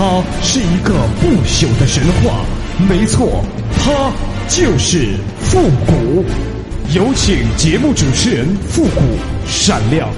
[0.00, 2.40] 他是一个不朽的神话。
[2.88, 3.44] 没错，
[3.76, 4.10] 他
[4.48, 5.08] 就是
[5.42, 6.24] 复古。
[6.94, 9.02] 有请节目主持人复古
[9.46, 10.08] 闪亮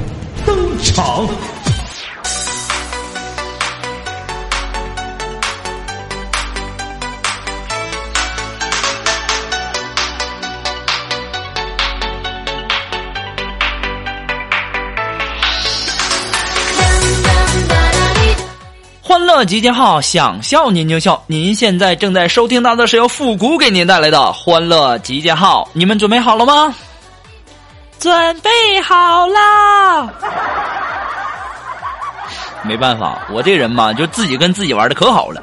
[0.47, 1.27] 登场。
[19.45, 21.23] 集结号，想笑您就笑。
[21.27, 26.75] 您现在正在收听到的是由复古给您带来的《欢乐集结号》，你们准备好了吗？
[27.99, 30.09] 准备好啦！
[32.65, 35.41] 没办法，我这人嘛，就自己跟自己玩的可好了。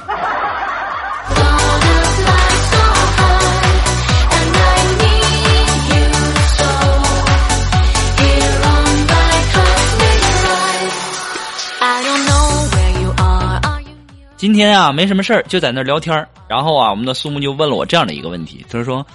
[14.39, 16.25] 今天啊，没什么事儿，就在那聊天儿。
[16.47, 19.05] 然后啊，我们的苏木就问了我这样的一个问题，他说：“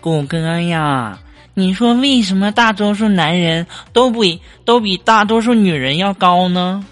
[0.00, 1.18] 狗哥呀，
[1.52, 6.84] 你说为什么大多数男人都比都比大多数女人要高呢？”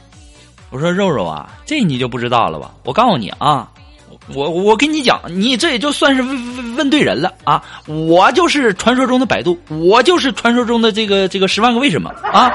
[0.70, 2.72] 我说：“肉肉啊，这你就不知道了吧？
[2.82, 3.70] 我告诉你啊，
[4.34, 7.62] 我我跟你讲，你这也就算是问问对人了啊！
[7.86, 12.52] 我就是传说中的百度，我就是传说中的这个这个十万个为什么啊！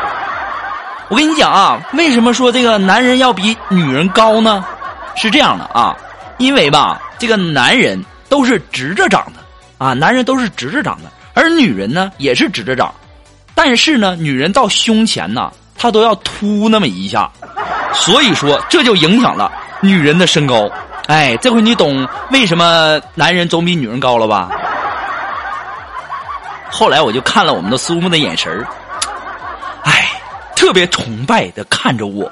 [1.07, 4.61] 我跟你讲啊，为什么说这个男人要比女人高呢？”
[5.15, 5.95] 是这样的啊，
[6.37, 9.39] 因为吧，这个男人都是直着长的
[9.77, 12.93] 啊，男人都是直着长的，而女人呢也是直着长，
[13.53, 17.29] 但是呢，女人到胸前呢，她都要凸那么一下，
[17.93, 19.51] 所以说这就影响了
[19.81, 20.69] 女人的身高。
[21.07, 24.49] 哎，这回你懂为什么男人总比女人高了吧？
[26.69, 28.67] 后来我就看了我们的苏木的眼神儿，
[29.83, 30.09] 哎，
[30.57, 32.29] 特别崇拜的看着我。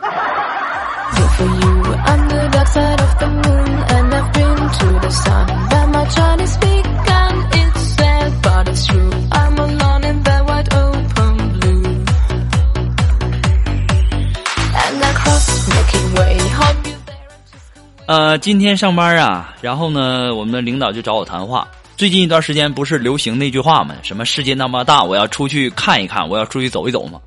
[18.06, 21.68] 呃，今天上班啊，然后呢，我们的领导就找我谈话。
[21.96, 23.96] 最近一段时间不是流行那句话吗？
[24.03, 27.20] 什么世界那么大，我要出去看一看，我要出去走一走吗？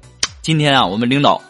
[0.42, 1.40] 今天啊，我们领导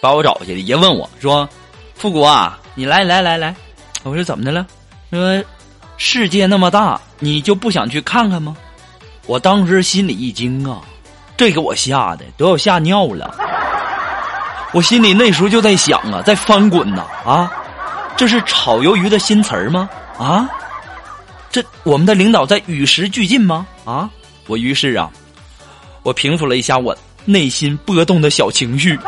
[0.00, 1.48] 把我找去，也问我说
[1.96, 3.54] ：“富国啊，你来来来来。”
[4.04, 4.66] 我说怎么的了？
[5.10, 5.44] 说
[5.98, 8.56] 世界那么大，你就不想去看看吗？
[9.26, 10.80] 我当时心里一惊啊，
[11.36, 13.34] 这给我吓的都要吓尿了。
[14.72, 17.52] 我心里那时候就在想啊，在翻滚呐啊。
[18.16, 19.90] 这是炒鱿鱼的新词儿吗？
[20.18, 20.48] 啊，
[21.50, 23.66] 这我们的领导在与时俱进吗？
[23.84, 24.08] 啊，
[24.46, 25.10] 我于是啊，
[26.02, 28.98] 我平复了一下我内心波动的小情绪，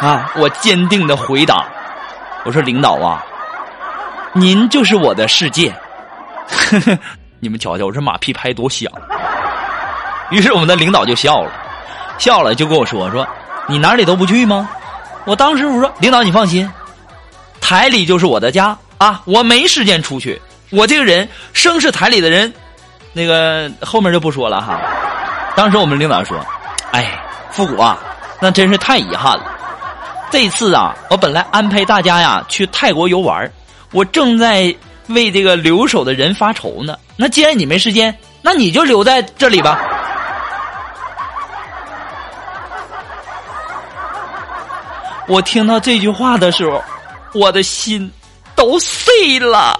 [0.00, 1.66] 啊，我坚定的回答，
[2.46, 3.22] 我说领导啊，
[4.32, 5.74] 您就是我的世界，
[7.40, 8.88] 你们瞧瞧，我这马屁拍多响。
[10.30, 11.50] 于是我们的领导就笑了，
[12.18, 13.26] 笑了就跟我说说，
[13.66, 14.68] 你哪里都不去吗？
[15.24, 16.70] 我当时我说领导你放心。
[17.60, 19.20] 台里就是我的家啊！
[19.24, 20.40] 我没时间出去。
[20.70, 22.54] 我这个人生是台里的人，
[23.12, 24.80] 那个后面就不说了哈。
[25.56, 26.38] 当时我们领导说
[26.92, 27.18] ：“哎，
[27.50, 27.98] 复古啊，
[28.38, 29.55] 那真是太遗憾了。
[30.30, 33.50] 这次啊，我本来安排大家呀去泰国游玩，
[33.92, 34.74] 我正在
[35.08, 36.96] 为这个留守的人发愁呢。
[37.16, 39.80] 那既然你没时间，那你就留在这里吧。”
[45.28, 46.82] 我听到这句话的时候。
[47.34, 48.10] 我的心
[48.54, 49.78] 都碎了。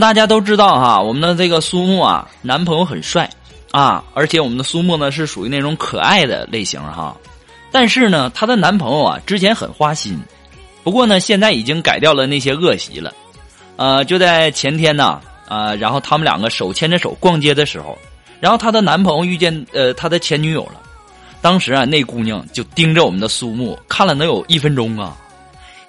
[0.00, 3.30] 大家都知道哈，我们的这个苏木啊，男朋友很帅
[3.70, 7.16] 啊，而且我们的苏木呢是属于那种可爱的类型哈。
[7.70, 10.18] 但是呢，她的男朋友啊之前很花心，
[10.82, 13.12] 不过呢，现在已经改掉了那些恶习了。
[13.76, 17.98] 呃，就在前天呢，啊，然后他们两个手牵着手逛街的时候，
[18.40, 20.80] 然后她的男朋友遇见呃她的前女友了。
[21.42, 25.16] 当时啊，那姑娘就盯着我们的苏木看了能有一分钟啊，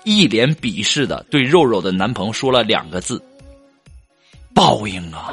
[0.04, 3.24] 一脸鄙视的对肉肉的男朋友说了两个字
[4.58, 5.30] ：“报应啊！”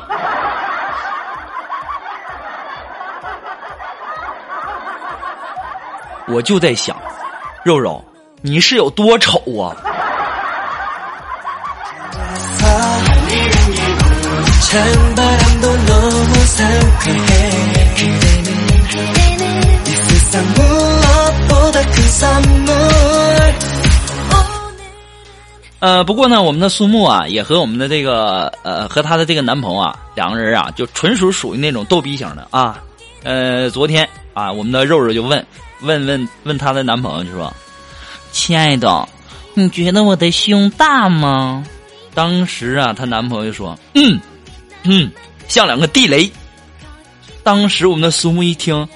[6.29, 6.95] 我就在想，
[7.65, 8.05] 肉肉，
[8.43, 9.73] 你是有多丑啊？
[25.85, 32.79] 呃，不过呢，我们的苏木啊，也和我们的这个呃，和她的这个男朋友啊，两个人啊，就纯属属于那种逗逼型的啊。
[33.23, 35.47] 呃，昨天啊，我们的肉肉就问
[35.83, 37.53] 问问问她的男朋友，就说
[38.33, 39.07] ：“亲爱的，
[39.53, 41.63] 你觉得我的胸大吗？”
[42.15, 44.19] 当时啊，她男朋友就说：“嗯
[44.85, 45.13] 嗯，
[45.49, 46.33] 像两个地雷。”
[47.45, 48.89] 当时我们的苏木一听。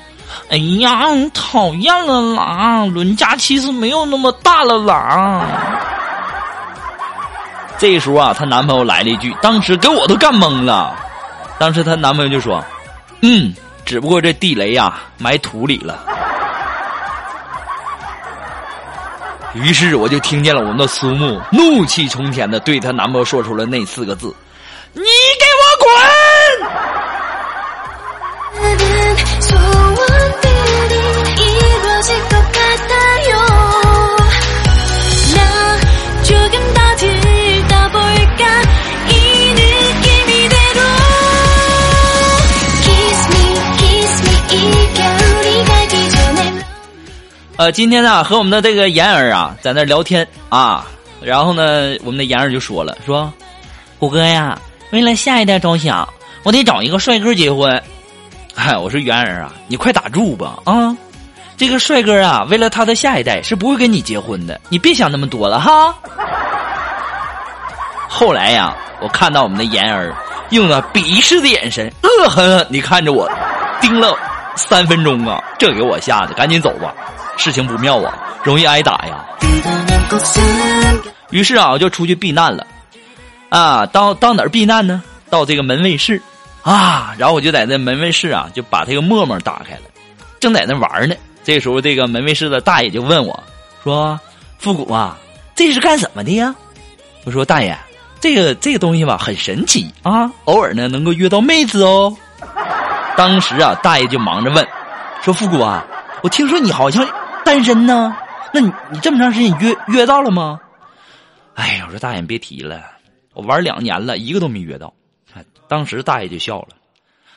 [0.48, 2.86] 哎呀，讨厌了啦！
[2.86, 5.77] 伦家其实没有那么大了啦。
[7.78, 10.94] 这时候啊，她男朋友来了一句，当时给我都干懵了。
[11.58, 12.64] 当时她男朋友就说
[13.22, 13.54] ：“嗯，
[13.84, 16.04] 只不过这地雷呀埋土里了。”
[19.54, 24.34] 于是我就听见了我们的苏木怒气冲天的对她男朋友说出了那四个字
[24.92, 25.06] ：“你给
[47.58, 50.86] 呃，今天呢，和我们的这个妍儿啊，在那聊天啊，
[51.20, 53.32] 然后呢，我们的妍儿就说了，说，
[53.98, 54.56] 虎哥呀，
[54.92, 56.08] 为了下一代着想，
[56.44, 57.82] 我得找一个帅哥结婚。
[58.54, 60.96] 哎，我说妍儿啊，你快打住吧啊！
[61.56, 65.92] 这个帅哥啊，为了他的下一代是不会跟你结婚的，你别想那么多了哈。
[68.08, 70.14] 后来呀，我看到我们的妍儿
[70.50, 73.28] 用了鄙视的眼神，恶狠狠地看着我，
[73.80, 74.16] 盯了
[74.54, 76.94] 三分钟啊，这给我吓得赶紧走吧。
[77.38, 78.12] 事情不妙啊，
[78.44, 79.24] 容易挨打呀。
[81.30, 82.66] 于是啊，我就出去避难了。
[83.48, 85.02] 啊，到到哪儿避难呢？
[85.30, 86.20] 到这个门卫室
[86.62, 87.14] 啊。
[87.16, 89.82] 然后我就在那门卫室啊，就把这个陌陌打开了，
[90.40, 91.14] 正在那玩呢。
[91.44, 93.42] 这时候，这个门卫室的大爷就问我
[93.82, 94.18] 说
[94.58, 95.16] ：“复古啊，
[95.54, 96.54] 这是干什么的呀？”
[97.24, 97.74] 我说：“大爷，
[98.20, 102.14] 这个这个东西吧，很神奇啊，偶尔呢能够约到妹子哦。”
[103.16, 104.66] 当时啊，大爷就忙着问
[105.22, 105.84] 说：“复古啊，
[106.22, 107.06] 我听说你好像……”
[107.48, 108.14] 单身呢？
[108.52, 110.60] 那你你这么长时间约约到了吗？
[111.54, 112.82] 哎呀，我说大爷别提了，
[113.32, 114.92] 我玩两年了，一个都没约到。
[115.66, 116.68] 当时大爷就笑了。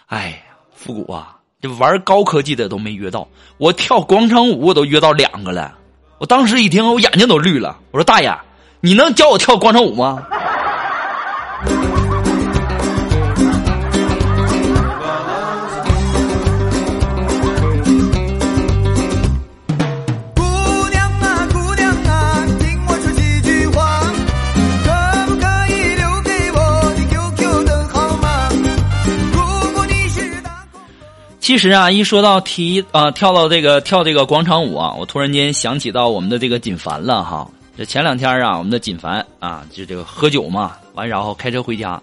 [0.07, 0.35] 哎呀，
[0.75, 3.25] 复古啊，这玩高科技的都没约到，
[3.57, 5.77] 我跳广场舞我都约到两个了。
[6.17, 7.79] 我当时一听，我眼睛都绿了。
[7.91, 8.37] 我说大爷，
[8.81, 10.27] 你能教我跳广场舞吗？
[31.51, 37.45] 其实啊，一说到提啊跳到这个跳这个广场舞啊，我突然间想起到我们的这个锦凡了哈。
[37.77, 42.01] 这前两天啊，我们的锦凡啊，就这个喝酒嘛，完然后开车回家，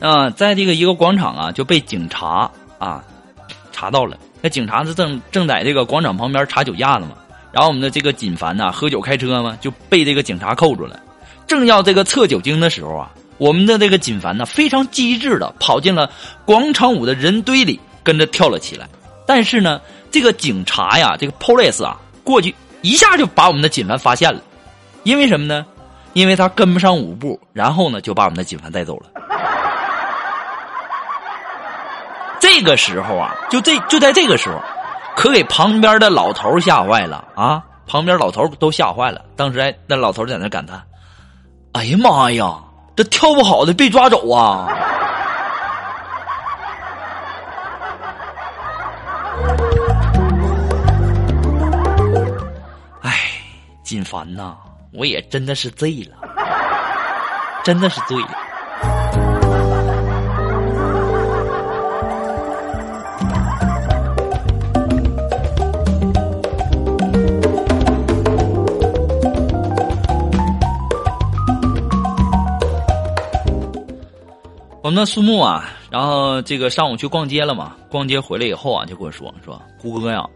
[0.00, 3.04] 啊，在这个一个广场啊，就被警察啊
[3.72, 4.16] 查到了。
[4.40, 7.10] 那警察是正正在这个广场旁边查酒驾呢嘛。
[7.52, 10.98] 然后我们的这个锦凡呐，喝酒开车嘛，就被这个警察扣住了。
[11.46, 16.10] 正要这个测酒精的时候啊，我们的这个锦凡呢，非常机智的跑进了
[16.46, 17.78] 广场舞的人堆里。
[18.02, 18.88] 跟着跳了起来，
[19.26, 19.80] 但是呢，
[20.10, 24.40] 这个警察呀，这个 police 啊，过去一下就把我们的锦凡发现了，
[25.04, 25.64] 因为什么呢？
[26.12, 29.06] 因为他跟不上舞步，然后呢，就把我们的锦凡带走了。
[32.38, 34.60] 这个时候啊，就这就在这个时候，
[35.16, 37.62] 可给旁边的老头吓坏了啊！
[37.86, 39.22] 旁边老头都吓坏了。
[39.36, 40.82] 当时哎，那老头在那感叹
[41.72, 42.58] ：“哎呀妈呀，
[42.94, 44.68] 这跳不好的被抓走啊！”
[53.92, 54.56] 心烦呐
[54.90, 56.16] 我也真的是醉了。
[57.62, 58.30] 真的是醉了。
[74.82, 80.26] 我们的苏木啊然后这个上午去逛街了嘛逛街回来以后啊就跟我说说胡哥呀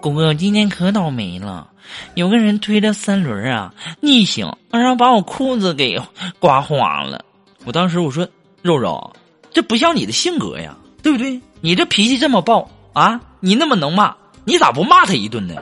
[0.00, 1.68] 谷哥今天可倒霉了，
[2.14, 6.00] 有个人推着三轮啊逆行，然后把我裤子给
[6.38, 7.24] 刮花了。
[7.64, 8.26] 我当时我说
[8.62, 9.14] 肉肉，
[9.52, 11.40] 这不像你的性格呀，对不对？
[11.60, 15.54] 你这脾气这么暴啊，你那么能骂，你咋不骂他一顿呢？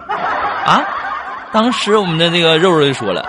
[0.67, 0.83] 啊？
[1.53, 3.29] 当时我们的那个肉肉就说了。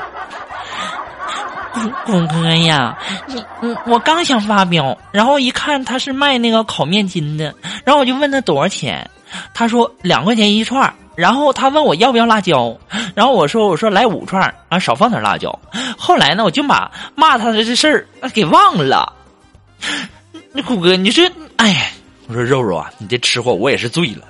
[2.06, 7.54] 谷哥呀，你嗯，我刚想发飙，然后一看他是卖那个烤面筋的，
[7.84, 9.10] 然后我就问他多少钱，
[9.54, 12.76] 他说两块钱一串，然后他问我要不要辣椒，
[13.16, 15.58] 然后我说我说来五串啊，少放点辣椒。
[15.98, 17.88] 后来呢，我就把骂他的这事
[18.22, 19.12] 儿给忘了。
[20.52, 21.24] 那虎哥，你说，
[21.58, 21.92] 哎，
[22.28, 24.24] 我说肉肉啊，你这吃货我也是醉了。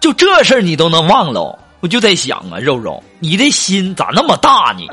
[0.00, 4.86] 就这事儿你都能忘了，我就在想啊，肉肉，你这心咋那么大呢？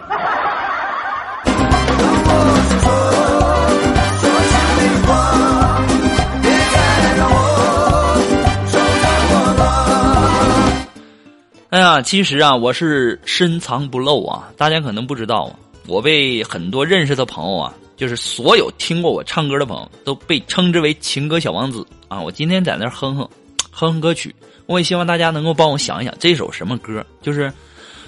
[11.78, 15.56] 哎呀，其实啊，我是深藏不露啊，大家可能不知道，
[15.86, 22.20] 我被很多认识的朋友啊，就是所有听过我唱歌的朋友，都被称之为情歌小王子啊。
[22.20, 23.30] 我今天在那哼哼，
[23.70, 24.34] 哼哼歌曲。
[24.66, 27.54] 我也希望大家能够帮我想一想这首什么歌，就是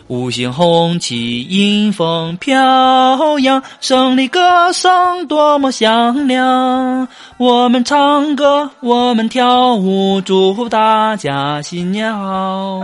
[0.10, 2.58] 五星红旗迎风飘
[3.38, 7.08] 扬，胜利歌声多么响亮。
[7.38, 12.82] 我们唱歌，我们跳舞，祝福大家新年好。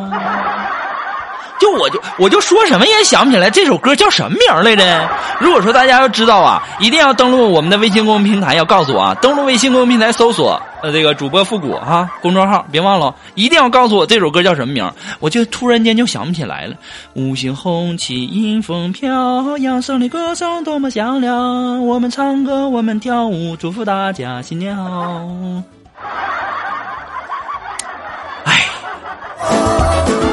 [1.60, 5.10] 就我就我就说什么也想不起来这首歌叫什么名来着。
[5.40, 14.92] 如果说大家要知道啊，一定要登录我们的微信公众平台，要告诉我啊，登录微信公众平台搜索这个主播复古哈公众号，别忘了，一定要告诉我这首歌叫什么名。
[15.20, 16.76] 我就突然间就想不起来了。
[17.14, 21.86] 五星红旗迎风飘扬，胜利歌声多么响亮。
[21.86, 25.28] 我们唱歌，我们跳舞，祝福大家新年好。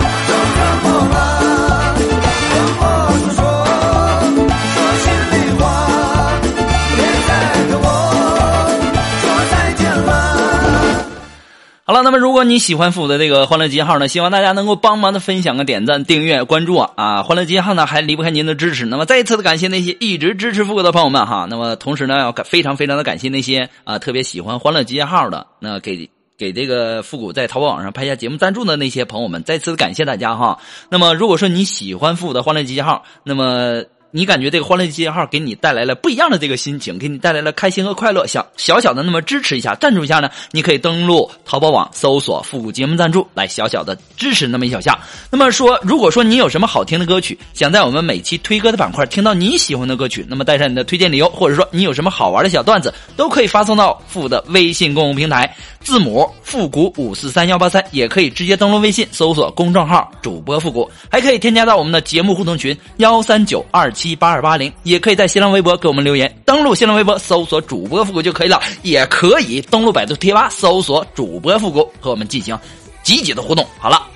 [11.85, 16.93] 好了，那么如果你喜欢复古的这个欢乐集号呢，希望大家能够帮忙的分享个点赞、订阅、关注啊！
[16.95, 18.87] 啊，欢乐集号呢还离不开您的支持。
[18.87, 21.45] 那么再一次的感谢那些一直支持复古的朋友们哈。
[21.51, 26.09] 那么同时呢，要非常非常的感谢那些啊特别喜欢欢乐集结号的，那给
[26.39, 30.61] 给这个复古在淘宝网上拍下节目赞助的那些朋友们，再次感谢大家哈。
[30.89, 33.83] 那么如果说你喜欢复古的欢乐集结号，那么。
[34.15, 40.31] 你感觉这个欢乐集结号给你带来了不一样的这个心情，给你带来了开心和快乐，想小小的那么支持一下、赞助一下呢？
[40.51, 44.99] 你可以登录淘宝网搜索“复古节目赞助”来小小的支持那么一小下。
[45.31, 64.13] 那么说，如果说你有什么好听的歌曲，想在我们每期推歌的板块听到你喜欢的歌曲，那么带上你的推荐理由，或者说你有什么好玩的小段子，都可以发送到复的微信公众平台，字母复古五四三幺八三，也可以直接登录微信搜索公众号主播复古，还可以添加到我们的节目互动群幺三九二七。
[64.23, 66.33] 八二八零，也可以在新浪微博给我们留言。
[66.45, 72.57] 登录新浪微博搜索主播复古就可以了，也可以登录百度贴吧搜索主播复古和我们进行
[73.03, 73.67] 积极的互动。
[73.79, 74.12] 好了。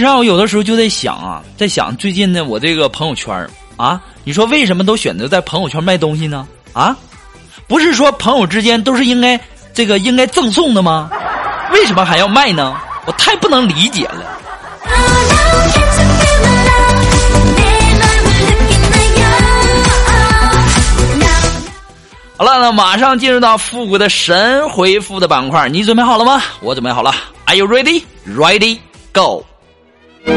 [0.00, 4.00] 实啊，我有的时候就在想啊，在想最近呢我这个朋友圈啊。
[4.24, 6.46] 你说为什么都选择在朋友圈卖东西呢？
[6.72, 6.96] 啊，
[7.68, 9.40] 不是说朋友之间都是应该
[9.72, 11.08] 这个应该赠送的吗？
[11.72, 12.76] 为什么还要卖呢？
[13.06, 14.24] 我太不能理解了。
[22.36, 26.42] 好了，那马上进入到复古的神回复的板块，你准备好了吗？
[26.60, 27.14] 我准备好了。
[27.46, 28.02] Are you ready?
[28.26, 28.78] Ready?
[29.12, 29.44] Go.
[30.24, 30.34] Go.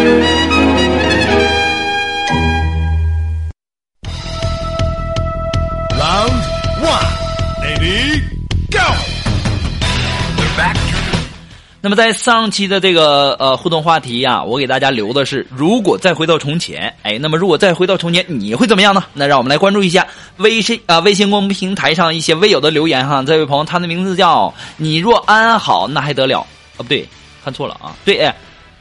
[11.82, 19.04] 那么在上期的这个呃互动话题呀，我给大家留的是，如果再回到从前，哎，那么如果再回到从前，你会怎么样呢？
[19.14, 23.22] 那让我们来关注一下微信啊微信公众平台上一些微友的留言哈。
[23.24, 26.40] 这位朋友，他的名字叫你若安好，那还得了？
[26.40, 26.48] 啊，
[26.78, 27.06] 不对，
[27.44, 28.34] 看错了啊，对，哎，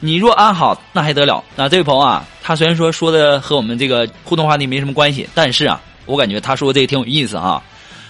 [0.05, 1.41] 你若安好，那还得了？
[1.55, 7.63] 那这位朋友啊，他虽然说说的和我们这个互动话题没什么关系，但是啊，我感觉他说这个挺有意思哈。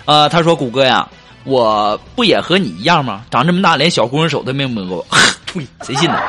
[0.05, 1.07] 呃，他说：“谷歌呀，
[1.43, 3.21] 我不也和你一样吗？
[3.29, 5.05] 长这么大连小姑娘手都没摸过，
[5.45, 6.19] 呸，谁信呢？”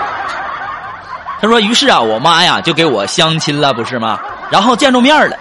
[1.41, 4.21] 他说：“于是啊，我妈呀就给我相亲了，不是吗？
[4.51, 5.35] 然后见着面了，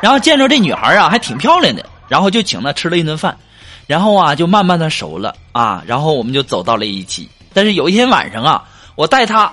[0.00, 3.36] 然后见着这女孩啊还挺漂亮的，然后就请她吃了一顿饭，
[3.86, 7.28] 然后啊就慢慢的熟了啊，然后我们就走到了一起。
[7.52, 8.64] 但是有一天晚上啊，
[8.96, 9.52] 我带她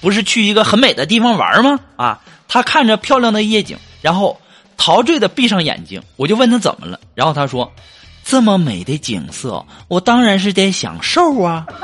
[0.00, 1.78] 不是去一个很美的地方玩吗？
[1.96, 4.40] 啊，他看着漂亮的夜景，然后
[4.76, 7.72] 陶醉的闭上眼睛，我就问他怎么了，然后他说：
[8.24, 11.66] 这么美的景色，我当然是得享受啊。”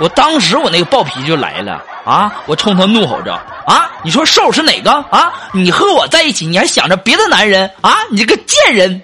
[0.00, 2.42] 我当时我那个暴脾气就来了啊！
[2.46, 3.34] 我冲他怒吼着
[3.66, 3.90] 啊！
[4.02, 5.30] 你说瘦是哪个啊？
[5.52, 7.96] 你和我在一起，你还想着别的男人啊？
[8.10, 9.02] 你这个贱人！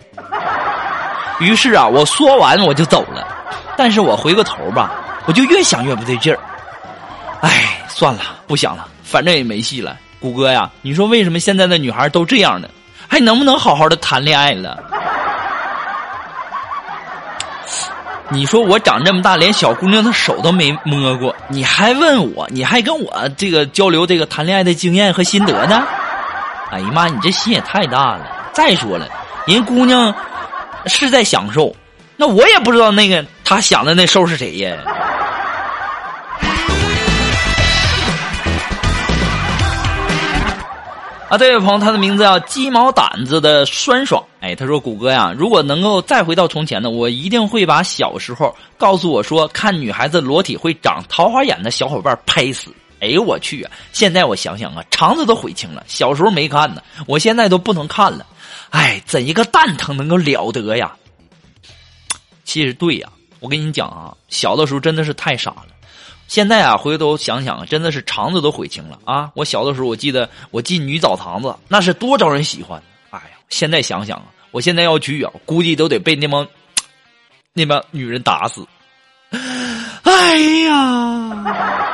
[1.39, 3.29] 于是啊，我说完我就走了。
[3.77, 4.91] 但是我回过头吧，
[5.27, 6.41] 我就越想越不对劲儿。
[7.47, 9.97] 哎，算了，不想了，反正也没戏了。
[10.19, 12.69] 谷歌呀，你说为什么现在的女孩都这样呢？
[13.07, 14.83] 还能不能好好的谈恋爱了？
[18.31, 25.87] 你说我长这么大，连小姑娘的手都没摸过，你还问我，你还跟我这个交流这个谈恋爱的经验和心得呢？
[26.73, 28.27] 哎呀妈，你这心也太大了！
[28.53, 29.07] 再说了，
[29.47, 30.13] 人姑娘
[30.87, 31.73] 是在享受，
[32.17, 34.77] 那我也不知道那个她想的那受是谁呀。
[41.29, 44.25] 啊，这位朋友，他的名字叫鸡毛掸子的酸爽。
[44.41, 53.73] 哎，他说：“谷歌呀，如果能够再回到从前呢，我一定会把小时候告诉我说看女孩子裸体会长桃花眼的小伙伴拍死。”哎呦我去啊！
[53.93, 55.83] 现在我想想啊，肠子都悔青了。
[55.89, 58.25] 小时候没看呢，我现在都不能看了。
[58.71, 60.93] 哎，怎一个蛋疼能够了得呀？
[62.45, 63.09] 其实对呀，
[63.41, 65.67] 我跟你讲啊，小的时候真的是太傻了。
[66.29, 69.31] 现在啊，回头想想，真的是肠子都悔青了啊！
[69.35, 72.83] 我小的时候，我记得我进女澡堂子，那是多招人喜欢。
[73.11, 76.47] 哎呀，现在想想啊，我现在要去啊，估计都得被那帮
[77.55, 78.67] 那帮女人打死。
[80.03, 81.93] 哎呀！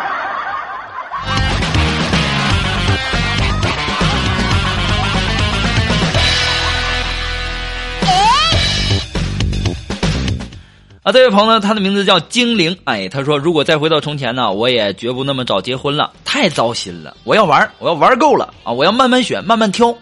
[11.05, 12.79] 啊，这位朋友，他的名字叫精灵。
[12.85, 17.17] 哎，他说，如果再回到从前呢，我也绝不那么早结婚了，太糟心了。
[17.25, 18.71] 我要玩，我要玩够了啊！
[18.71, 19.93] 我要慢慢选，慢慢挑。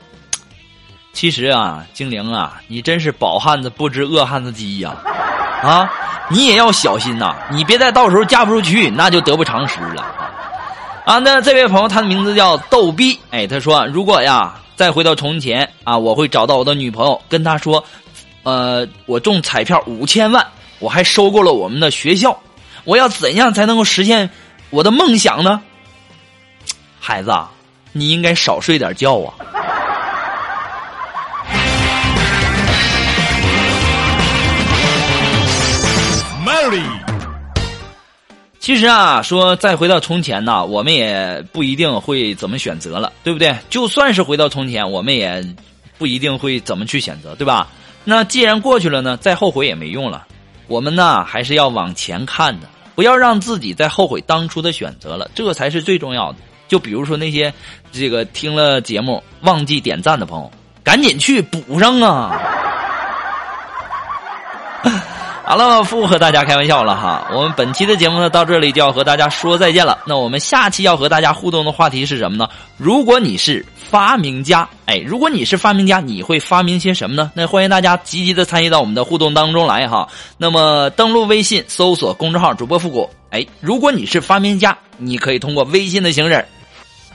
[1.15, 4.95] 其实啊，精灵啊，你真是饱汉子不知饿汉子饥呀！
[5.63, 5.91] 啊，
[6.29, 10.29] 你也要小心呐，你别再到时候嫁不出去，那就得不偿失了啊！
[11.07, 13.19] 啊，那这位朋友，他的名字叫逗逼。
[13.31, 17.83] 哎，他说，如果呀，再回到从前啊，我会找到我的女朋友，跟她说，
[18.43, 20.47] 呃，我中彩票五千万。
[20.81, 22.41] 我还收购了我们的学校，
[22.85, 24.31] 我要怎样才能够实现
[24.71, 25.63] 我的梦想呢？
[26.99, 27.33] 孩子，
[27.93, 29.35] 你应该少睡点觉啊。
[38.61, 43.57] 其实啊，说再回到从前呢，我们也不一定会怎么选择了，对不对？
[43.69, 45.45] 就算是回到从前，我们也
[45.99, 47.69] 不一定会怎么去选择，对吧？
[48.05, 50.27] 那既然过去了呢，再后悔也没用了。
[50.71, 56.39] 我们呢还是要往前看的，不要让自己再后悔当初的选择了，这才是最重要的。
[56.69, 57.53] 就比如说那些
[57.91, 60.49] 这个听了节目忘记点赞的朋友，
[60.85, 62.41] 赶紧去补上啊！
[65.51, 67.29] 好了，不和大家开玩笑了哈。
[67.35, 69.99] 我们本期的节目呢到这里就要和大家说再见了。
[70.07, 72.49] 那我们下期要和大家互动的话题是什么呢？
[72.77, 77.33] 如果你是发明家，哎，如果你是发明家，你会发明些什么呢？
[77.35, 80.09] 那欢迎大家积极的参与到我们的互动当中来哈。
[80.39, 86.45] 那么登录微信搜索公众号主播复古，哎，如果你是发明家，你可以通过微信的形式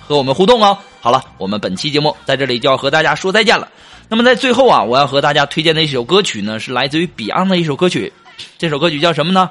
[0.05, 0.77] 和我们互动哦。
[0.99, 3.69] 好了，我们本期节目在这里就要和大家说再见了。
[4.09, 8.11] 那么在最后啊，我要和大家推荐的一首歌曲呢，是来自于 Beyond 的一首歌曲。
[8.57, 9.49] 这首歌曲叫什么呢？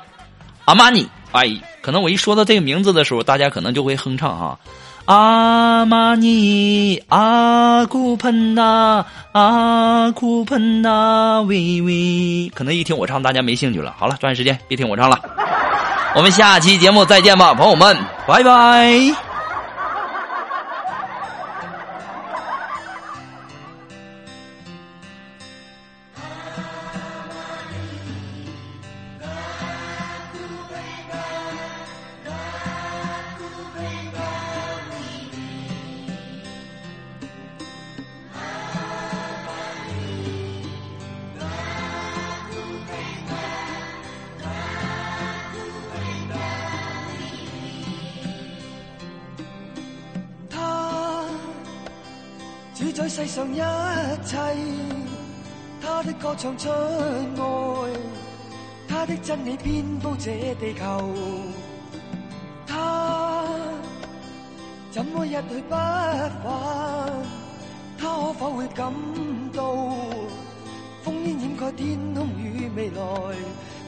[0.64, 1.08] 阿玛尼。
[1.32, 1.50] 哎，
[1.82, 4.56] 可能我一说到这个名字的时候，大家可能就会哼唱啊。
[5.06, 12.50] 阿玛尼，阿库喷呐，阿库喷呐，喂喂。
[12.54, 13.94] 可能一听我唱，大家没兴趣了。
[13.98, 15.20] 好了，抓紧时间，别听我唱了。
[16.14, 19.33] 我们下期节目再见吧，朋友们，拜拜。
[53.16, 53.58] 世上一
[54.26, 54.36] 切，
[55.80, 57.92] 他的歌唱出爱，
[58.88, 61.14] 他的真理遍布这地球，
[62.66, 63.44] 他
[64.90, 67.22] 怎么一去不返？
[67.96, 68.92] 他可否会感
[69.52, 69.62] 到
[71.04, 73.36] 烽烟掩盖天空与未来，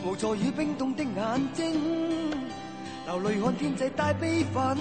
[0.04, 2.30] 无助与冰冻的眼睛，
[3.06, 4.78] 流泪看天际带悲愤。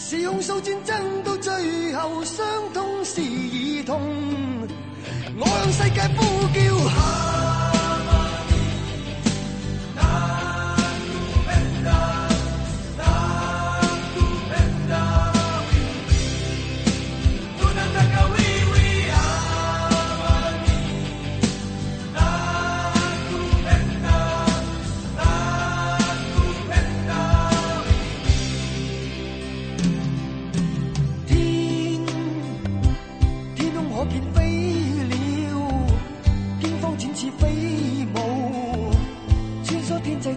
[0.00, 1.22] 是控诉战争
[1.58, 4.00] 最后，伤痛是儿痛。
[5.36, 7.37] 我向世界呼叫。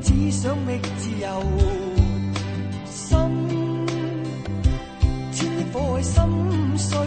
[0.01, 1.43] 只想觅自由。
[2.85, 3.17] 心，
[5.31, 6.97] 千億火海心碎，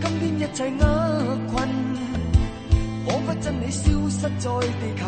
[0.00, 0.84] 今天一切厄
[1.50, 1.68] 困，
[3.06, 5.02] 仿佛真理消失在地球，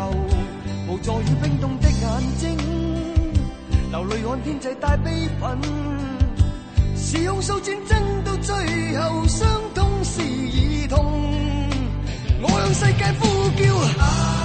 [0.87, 2.03] 無助与冰凍的眼
[2.37, 2.57] 睛，
[3.91, 5.57] 流淚看天際帶悲憤。
[6.97, 7.91] 是控訴戰爭
[8.23, 8.55] 到最
[8.97, 10.95] 後，傷痛是兒童。
[12.41, 13.23] 我向世界呼
[13.57, 14.44] 叫。